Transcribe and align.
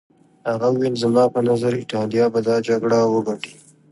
هغه 0.49 0.67
وویل 0.71 0.95
زما 1.03 1.23
په 1.33 1.39
نظر 1.49 1.71
ایټالیا 1.77 2.25
به 2.33 2.39
دا 2.47 2.55
جګړه 2.69 2.99
وګټي. 3.13 3.53